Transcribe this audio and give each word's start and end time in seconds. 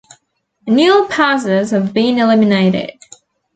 Annual 0.67 1.05
passes 1.09 1.69
have 1.69 1.93
been 1.93 2.17
eliminated. 2.17 2.93